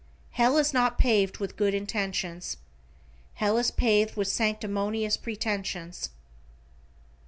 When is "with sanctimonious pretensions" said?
4.15-6.09